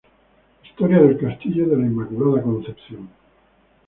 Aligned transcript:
Historia 0.63 0.99
del 0.99 1.15
Castillo 1.19 1.67
de 1.67 1.77
la 1.77 1.85
Inmaculada 1.85 2.41
Concepción 2.41 3.07